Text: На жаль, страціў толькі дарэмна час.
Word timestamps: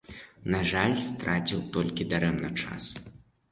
На 0.55 0.61
жаль, 0.71 0.95
страціў 1.09 1.61
толькі 1.77 2.09
дарэмна 2.17 2.53
час. 2.65 2.91